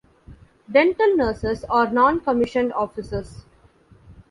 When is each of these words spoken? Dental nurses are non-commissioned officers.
Dental 0.71 1.15
nurses 1.15 1.63
are 1.65 1.91
non-commissioned 1.93 2.73
officers. 2.73 3.45